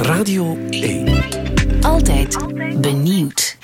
Radio 0.00 0.56
1. 0.70 1.22
Altijd 1.82 2.36
benieuwd. 2.80 3.56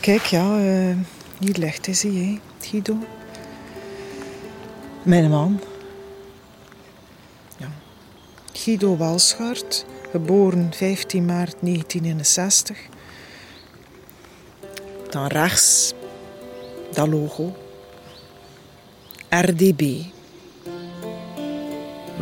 Kijk, 0.00 0.22
ja, 0.22 0.58
uh, 0.58 0.96
hier 1.38 1.56
ligt 1.58 1.86
hij, 1.86 1.94
zie 1.94 2.12
je, 2.12 2.38
Guido. 2.60 2.96
Mijn 5.02 5.30
man. 5.30 5.60
Ja. 7.56 7.68
Guido 8.52 8.96
Walschaert, 8.96 9.84
geboren 10.10 10.72
15 10.74 11.24
maart 11.24 11.56
1961. 11.60 12.78
Dan 15.10 15.26
rechts 15.26 15.94
dat 16.92 17.08
logo. 17.08 17.70
RDB. 19.40 19.80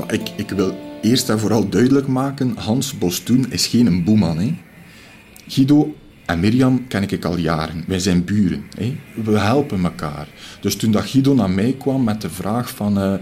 ik, 0.09 0.29
ik 0.37 0.51
wil 0.51 0.79
eerst 1.03 1.29
en 1.29 1.39
vooral 1.39 1.69
duidelijk 1.69 2.07
maken: 2.07 2.57
Hans 2.57 2.99
Bostoen 2.99 3.53
is 3.53 3.67
geen 3.67 4.05
boeman. 4.05 4.39
Hè. 4.39 4.55
Guido 5.49 5.95
en 6.27 6.41
Mirjam 6.41 6.89
ken 6.89 7.09
ik 7.09 7.25
al 7.25 7.37
jaren. 7.37 7.85
Wij 7.87 7.99
zijn 7.99 8.25
buren. 8.25 8.65
Hè. 8.77 8.97
We 9.25 9.39
helpen 9.39 9.85
elkaar. 9.85 10.29
Dus 10.61 10.77
toen 10.77 10.91
dat 10.91 11.05
Guido 11.05 11.35
naar 11.35 11.51
mij 11.51 11.75
kwam 11.79 12.05
met 12.05 12.21
de 12.21 12.31
vraag 12.31 12.71
van... 12.71 12.99
Uh, 12.99 13.15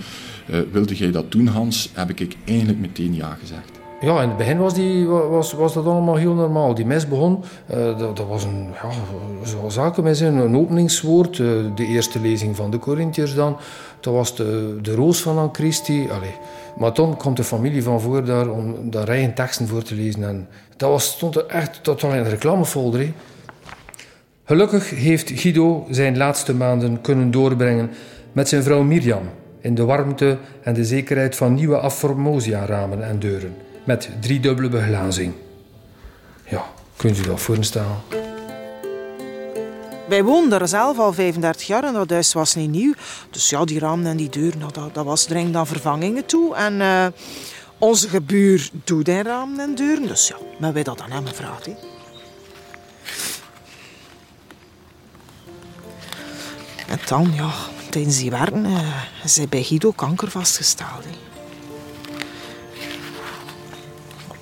uh, 0.51 0.61
wilde 0.73 0.95
jij 0.95 1.11
dat 1.11 1.33
doen, 1.33 1.47
Hans? 1.47 1.91
Heb 1.93 2.11
ik 2.11 2.37
eigenlijk 2.45 2.79
meteen 2.79 3.15
ja 3.15 3.37
gezegd. 3.41 3.78
Ja, 4.01 4.23
in 4.23 4.29
het 4.29 4.37
begin 4.37 4.59
was, 4.59 4.75
was, 5.29 5.53
was 5.53 5.75
dat 5.75 5.87
allemaal 5.87 6.17
heel 6.17 6.35
normaal. 6.35 6.75
Die 6.75 6.87
mes 6.87 7.09
begon, 7.09 7.45
uh, 7.75 7.99
dat, 7.99 8.27
was 8.29 8.45
een, 8.45 8.69
ja, 8.83 8.91
zoals 9.43 9.75
zakenmis, 9.75 10.21
een 10.21 10.57
openingswoord. 10.57 11.39
Uh, 11.39 11.49
de 11.75 11.87
eerste 11.87 12.21
lezing 12.21 12.57
van 12.57 12.71
de 12.71 12.79
Corinthiërs 12.79 13.35
dan. 13.35 13.57
Dat 14.01 14.15
was 14.15 14.37
de, 14.37 14.79
de 14.83 14.95
roos 14.95 15.23
van 15.23 15.39
An 15.39 15.49
Christi. 15.53 16.09
Allee. 16.11 16.35
Maar 16.77 16.95
dan 16.95 17.17
komt 17.17 17.37
de 17.37 17.45
familie 17.45 17.83
van 17.83 18.01
voor 18.01 18.25
daar 18.25 18.49
om 18.49 18.91
daar 18.91 19.05
rijen 19.05 19.35
teksten 19.35 19.69
voor 19.69 19.83
te 19.83 19.95
lezen. 19.95 20.29
En 20.29 20.49
dat 20.77 20.91
was, 20.91 21.07
stond 21.07 21.37
er 21.37 21.47
echt 21.47 21.83
totaal 21.83 22.13
in 22.13 22.23
de 22.23 22.29
reclamefolder. 22.29 23.13
Gelukkig 24.45 24.91
heeft 24.91 25.31
Guido 25.31 25.87
zijn 25.91 26.17
laatste 26.17 26.55
maanden 26.55 27.01
kunnen 27.01 27.31
doorbrengen 27.31 27.91
met 28.33 28.49
zijn 28.49 28.63
vrouw 28.63 28.83
Mirjam. 28.83 29.23
In 29.61 29.75
de 29.75 29.85
warmte 29.85 30.39
en 30.63 30.75
de 30.75 30.85
zekerheid 30.85 31.37
van 31.37 31.55
nieuwe 31.55 31.81
Aformosia-ramen 31.81 33.09
en 33.09 33.19
deuren 33.19 33.55
met 33.89 34.09
driedubbele 34.21 34.69
beglazing. 34.69 35.35
Ja, 36.45 36.65
kunt 36.97 37.19
u 37.19 37.23
dat 37.23 37.41
voorstellen? 37.41 37.97
Wij 40.09 40.25
woonden 40.25 40.59
daar 40.59 40.69
zelf 40.69 40.99
al 40.99 41.13
35 41.13 41.67
jaar 41.67 41.85
en 41.85 41.93
dat 41.93 42.11
huis 42.11 42.33
was 42.33 42.55
niet 42.55 42.71
nieuw. 42.71 42.95
Dus 43.31 43.51
ja, 43.51 43.65
die 43.65 43.79
ramen 43.79 44.07
en 44.07 44.17
die 44.17 44.29
deuren, 44.29 44.61
dat, 44.61 44.95
dat 44.95 45.05
was 45.05 45.25
dringend 45.25 45.57
aan 45.57 45.67
vervangingen 45.67 46.27
toe. 46.27 46.55
En 46.55 46.81
uh, 46.81 47.07
onze 47.79 48.09
gebuur 48.09 48.71
doet 48.85 49.05
die 49.05 49.23
ramen 49.23 49.61
en 49.61 49.75
deuren. 49.75 50.07
Dus 50.07 50.29
ja, 50.29 50.37
maar 50.59 50.73
wij 50.73 50.83
dat 50.83 51.01
aan 51.01 51.11
hem 51.11 51.27
gevraagd. 51.27 51.69
En 56.89 56.99
dan, 57.07 57.33
ja, 57.35 57.51
tijdens 57.91 58.19
die 58.19 58.31
werken 58.31 58.65
uh, 58.67 59.03
is 59.25 59.37
hij 59.37 59.49
bij 59.49 59.63
Guido 59.63 59.91
kanker 59.91 60.31
vastgesteld. 60.31 61.05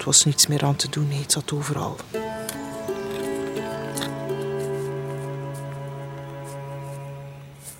Was 0.06 0.24
niets 0.24 0.46
meer 0.46 0.64
aan 0.64 0.76
te 0.76 0.86
doen. 0.90 1.06
Het 1.10 1.32
zat 1.32 1.52
overal. 1.52 1.96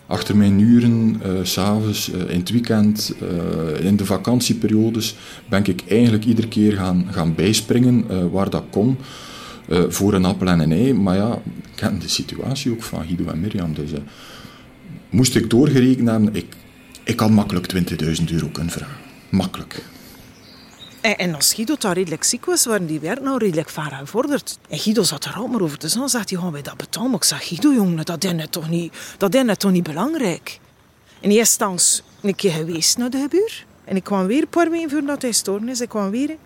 Achter 0.07 0.37
mijn 0.37 0.61
uren, 0.61 1.21
uh, 1.27 1.33
s'avonds, 1.43 2.11
uh, 2.11 2.31
in 2.31 2.39
het 2.39 2.51
weekend, 2.51 3.15
uh, 3.23 3.85
in 3.85 3.97
de 3.97 4.05
vakantieperiodes, 4.05 5.17
ben 5.49 5.65
ik 5.65 5.83
eigenlijk 5.89 6.25
iedere 6.25 6.49
keer 6.49 6.73
gaan, 6.73 7.07
gaan 7.11 7.35
bijspringen 7.35 8.31
waar 8.31 8.51
dat 8.51 8.65
kon. 8.71 8.99
voor 9.89 10.15
een 10.15 10.25
appel 10.25 10.47
en 10.47 10.61
een 10.61 10.73
ei. 10.73 10.93
Maar 10.93 11.17
ja, 11.17 11.33
ik 11.45 11.71
ken 11.75 11.99
de 11.99 12.09
situatie 12.09 12.73
ook 12.73 12.83
van 12.83 13.05
Guido 13.05 13.27
en 13.27 13.41
Mirjam. 13.41 13.75
Dus 13.75 13.91
moest 15.11 15.35
ik 15.35 15.51
doorgerekend 15.51 16.09
hebben, 16.09 16.35
ik, 16.35 16.57
ik 17.05 17.21
had 17.21 17.31
makkelijk 17.31 17.75
20.000 17.75 18.25
euro 18.31 18.49
kunnen 18.49 18.73
vragen. 18.73 18.97
Makkelijk. 19.31 19.83
En, 21.07 21.17
en 21.17 21.35
als 21.35 21.55
Guido 21.55 21.77
daar 21.79 21.95
redelijk 21.95 22.25
ziek 22.25 22.45
was, 22.45 22.65
waren 22.65 22.87
die 22.87 23.01
werk 23.01 23.21
nou 23.21 23.39
redelijk 23.39 23.69
ver 23.69 23.83
gevorderd. 23.83 24.59
En 24.69 24.79
Guido 24.79 25.03
zat 25.03 25.25
er 25.25 25.35
al 25.35 25.47
maar 25.47 25.61
over 25.61 25.79
te 25.79 25.89
zeggen. 25.89 26.09
Zegt 26.09 26.31
hij, 26.31 26.39
gaan 26.39 26.53
wij 26.53 26.63
dat 26.63 26.77
betalen? 26.77 27.11
Maar 27.11 27.19
ik 27.19 27.25
zeg, 27.25 27.47
Guido, 27.47 27.73
jongen, 27.73 28.05
dat 28.05 28.25
is 28.25 28.33
net 28.33 28.53
toch 28.53 28.69
niet, 28.69 28.95
dat 29.19 29.35
is 29.35 29.43
net 29.43 29.61
toch 29.61 29.71
niet 29.71 29.83
belangrijk. 29.83 30.61
En 31.21 31.31
eerst 31.31 31.39
instantie 31.39 32.03
een 32.21 32.35
keer 32.35 32.51
geweest 32.53 32.97
naar 32.99 33.11
de 33.11 33.21
gebuur. 33.21 33.65
En 33.85 33.97
ik 33.97 34.05
kwam 34.05 34.27
weer 34.27 34.43
een 34.43 34.49
paar 34.49 34.71
weken 34.71 34.91
voordat 34.91 35.23
hij 35.23 35.31
gestorven 35.31 35.69
is. 35.69 35.81
Ik 35.81 35.89
kwam 35.89 36.11
weer. 36.11 36.37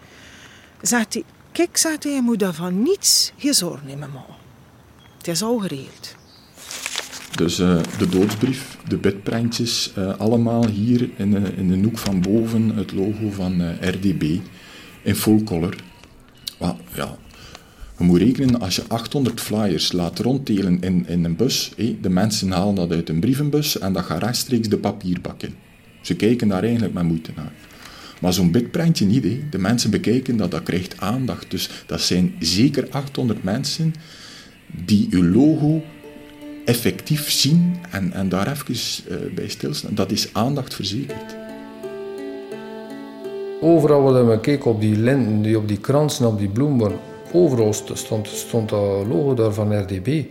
Zegt 0.82 1.14
hij, 1.14 1.24
kijk, 1.52 1.76
zegt 1.76 2.02
hij, 2.02 2.12
je 2.12 2.22
moet 2.22 2.38
daarvan 2.38 2.82
niets 2.82 3.32
geen 3.36 3.54
zorgen 3.54 3.86
nemen, 3.86 4.10
man. 4.10 4.24
Het 5.18 5.28
is 5.28 5.42
al 5.42 5.58
geregeld. 5.58 6.14
Dus 7.36 7.60
uh, 7.60 7.78
de 7.98 8.08
doodsbrief, 8.08 8.76
de 8.88 8.96
bedprentjes, 8.96 9.92
uh, 9.98 10.18
allemaal 10.18 10.66
hier 10.66 11.08
in, 11.16 11.32
uh, 11.32 11.58
in 11.58 11.68
de 11.68 11.88
hoek 11.88 11.98
van 11.98 12.20
boven 12.20 12.76
het 12.76 12.92
logo 12.92 13.30
van 13.30 13.62
RDB 13.80 14.22
in 15.02 15.14
full 15.14 15.42
color. 15.42 15.76
Ja, 16.58 17.16
je 17.98 18.04
moet 18.06 18.18
rekenen, 18.18 18.60
als 18.60 18.76
je 18.76 18.82
800 18.88 19.40
flyers 19.40 19.92
laat 19.92 20.18
ronddelen 20.18 20.80
in, 20.80 21.08
in 21.08 21.24
een 21.24 21.36
bus, 21.36 21.72
de 22.00 22.08
mensen 22.08 22.50
halen 22.50 22.74
dat 22.74 22.92
uit 22.92 23.08
een 23.08 23.20
brievenbus 23.20 23.78
en 23.78 23.92
dat 23.92 24.04
gaat 24.04 24.22
rechtstreeks 24.22 24.68
de 24.68 24.78
papierbak 24.78 25.42
in. 25.42 25.54
Ze 26.00 26.14
kijken 26.14 26.48
daar 26.48 26.62
eigenlijk 26.62 26.94
met 26.94 27.04
moeite 27.04 27.30
naar. 27.36 27.52
Maar 28.20 28.32
zo'n 28.32 28.50
bitprintje 28.50 29.06
niet. 29.06 29.22
De 29.50 29.58
mensen 29.58 29.90
bekijken 29.90 30.36
dat, 30.36 30.50
dat 30.50 30.62
krijgt 30.62 31.00
aandacht. 31.00 31.50
Dus 31.50 31.70
dat 31.86 32.00
zijn 32.00 32.34
zeker 32.38 32.86
800 32.90 33.42
mensen 33.42 33.94
die 34.66 35.06
uw 35.10 35.24
logo 35.24 35.84
effectief 36.70 37.30
zien 37.30 37.76
en, 37.90 38.12
en 38.12 38.28
daar 38.28 38.50
even 38.50 38.74
uh, 39.08 39.34
bij 39.34 39.48
stilstaan. 39.48 39.94
Dat 39.94 40.10
is 40.10 40.28
aandacht 40.32 40.74
verzekerd. 40.74 41.36
Overal 43.60 44.02
waar 44.02 44.28
we 44.28 44.40
keken 44.40 44.70
op 44.70 44.80
die 44.80 44.96
linten, 44.96 45.42
die, 45.42 45.58
op 45.58 45.68
die 45.68 45.80
kransen, 45.80 46.26
op 46.26 46.38
die 46.38 46.48
bloemen, 46.48 46.92
overal 47.32 47.72
stond, 47.72 48.28
stond 48.28 48.68
dat 48.68 49.06
logo 49.06 49.34
daar 49.34 49.52
van 49.52 49.80
RDB. 49.80 50.24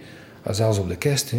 En 0.44 0.56
zelfs 0.56 0.78
op 0.78 0.90
de 0.90 0.96
kist. 0.96 1.34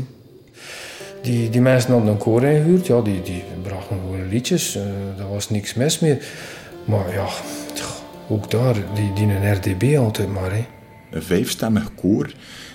Die, 1.22 1.50
die 1.50 1.61
mensen 1.61 1.93
hadden 1.93 2.11
een 2.11 2.19
koor 2.19 2.44
ingehuurd, 2.44 2.87
ja, 2.87 3.00
die, 3.00 3.22
die 3.22 3.43
brachten 3.62 3.97
gewoon 4.00 4.28
liedjes, 4.28 4.77
uh, 4.77 4.82
daar 5.17 5.31
was 5.31 5.50
niks 5.50 5.75
mis 5.75 5.99
mee. 5.99 6.19
Maar 6.84 7.12
ja, 7.12 7.27
ook 8.28 8.50
daar, 8.50 8.75
die, 8.94 9.12
die 9.12 9.27
een 9.27 9.53
RDB 9.55 9.99
altijd 9.99 10.32
maar. 10.32 10.53
Hè. 10.53 10.67
Een 11.11 11.22
vijfstemmig 11.22 11.94
koor 11.94 12.32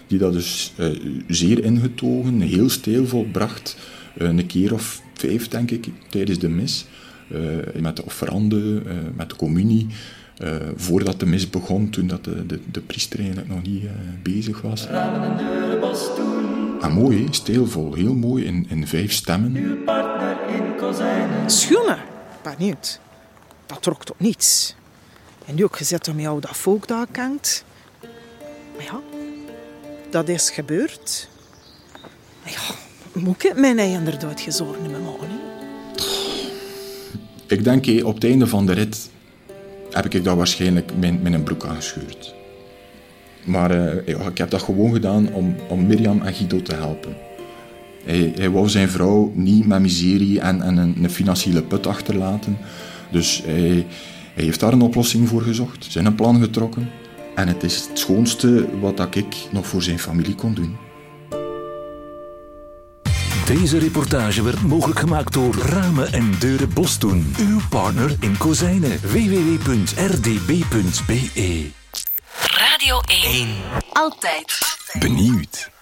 die 0.07 0.19
dat 0.19 0.33
dus 0.33 0.73
uh, 0.77 1.19
zeer 1.27 1.63
ingetogen, 1.63 2.41
heel 2.41 2.69
stijlvol 2.69 3.27
bracht. 3.31 3.77
Uh, 4.17 4.27
een 4.27 4.45
keer 4.45 4.73
of 4.73 5.01
vijf, 5.13 5.47
denk 5.47 5.71
ik, 5.71 5.87
tijdens 6.09 6.39
de 6.39 6.49
mis. 6.49 6.85
Uh, 7.31 7.81
met 7.81 7.95
de 7.95 8.05
offerande, 8.05 8.81
met 9.15 9.29
de 9.29 9.35
communie. 9.35 9.87
voordat 10.75 11.19
de 11.19 11.25
mis 11.25 11.49
begon, 11.49 11.89
toen 11.89 12.07
dat 12.07 12.23
de, 12.23 12.45
de, 12.45 12.59
de 12.71 12.81
priester 12.81 13.19
eigenlijk 13.19 13.49
nog 13.49 13.61
niet 13.61 13.83
bezig 14.23 14.61
was. 14.61 14.87
En 16.81 16.91
mooi, 16.91 17.27
stijlvol, 17.29 17.93
heel 17.93 18.13
mooi, 18.13 18.45
in, 18.45 18.65
in 18.69 18.87
vijf 18.87 19.11
stemmen. 19.11 19.81
Schoenen, 21.45 21.97
benieuwd. 22.43 22.99
Dat 23.65 23.81
trok 23.81 24.05
tot 24.05 24.19
niets. 24.19 24.75
En 25.45 25.55
nu 25.55 25.63
ook 25.63 25.77
gezet 25.77 26.07
om 26.07 26.19
jou 26.19 26.39
dat 26.41 26.57
volk 26.57 26.87
daar 26.87 27.07
kent. 27.11 27.63
Maar 28.75 28.83
ja, 28.83 28.99
dat 30.15 30.29
is 30.29 30.49
gebeurd. 30.49 31.29
Ja, 32.45 32.75
moet 33.13 33.43
ik 33.43 33.55
mijn 33.55 33.79
inderdaad 33.79 34.41
gezorgd 34.41 34.81
met 34.81 34.91
me 34.91 35.15
Ik 37.47 37.63
denk, 37.63 38.05
op 38.05 38.13
het 38.13 38.23
einde 38.23 38.47
van 38.47 38.65
de 38.65 38.73
rit 38.73 39.09
heb 39.91 40.13
ik 40.13 40.23
dat 40.23 40.35
waarschijnlijk 40.35 40.91
met 40.99 41.33
een 41.33 41.43
broek 41.43 41.65
aangescheurd. 41.65 42.33
Maar 43.45 43.71
ja, 44.09 44.19
ik 44.19 44.37
heb 44.37 44.49
dat 44.49 44.61
gewoon 44.61 44.93
gedaan 44.93 45.33
om, 45.33 45.55
om 45.69 45.87
Mirjam 45.87 46.21
en 46.21 46.33
Guido 46.33 46.61
te 46.61 46.75
helpen. 46.75 47.17
Hij, 48.03 48.31
hij 48.35 48.49
wou 48.49 48.69
zijn 48.69 48.89
vrouw 48.89 49.31
niet 49.33 49.67
met 49.67 49.81
miserie 49.81 50.39
en, 50.39 50.61
en 50.61 50.77
een, 50.77 50.95
een, 51.03 51.09
financiële 51.09 51.63
put 51.63 51.87
achterlaten. 51.87 52.57
Dus 53.11 53.41
hij, 53.45 53.85
hij 54.33 54.43
heeft 54.43 54.59
daar 54.59 54.73
een 54.73 54.81
oplossing 54.81 55.27
voor 55.27 55.41
gezocht, 55.41 55.85
zijn 55.89 56.05
een 56.05 56.15
plan 56.15 56.41
getrokken. 56.41 56.89
En 57.35 57.47
het 57.47 57.63
is 57.63 57.87
het 57.87 57.99
schoonste 57.99 58.79
wat 58.79 59.15
ik 59.15 59.35
nog 59.51 59.67
voor 59.67 59.81
zijn 59.83 59.99
familie 59.99 60.35
kon 60.35 60.53
doen. 60.53 60.77
Deze 63.45 63.77
reportage 63.77 64.43
werd 64.43 64.61
mogelijk 64.61 64.99
gemaakt 64.99 65.33
door 65.33 65.55
Ramen 65.55 66.13
en 66.13 66.39
Deuren 66.39 66.73
Bostoen. 66.73 67.35
Uw 67.39 67.59
partner 67.69 68.15
in 68.19 68.37
kozijnen. 68.37 68.99
www.rdb.be 69.01 70.51
Radio 72.47 72.99
1. 72.99 73.47
Altijd. 73.91 74.59
Benieuwd. 74.99 75.73